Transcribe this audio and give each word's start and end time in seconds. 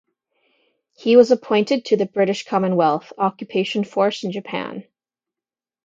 He 0.97 1.15
was 1.15 1.29
appointed 1.29 1.85
to 1.85 1.95
the 1.95 2.07
British 2.07 2.43
Commonwealth 2.47 3.13
Occupation 3.19 3.83
Force 3.83 4.23
in 4.23 4.31
Japan. 4.31 4.85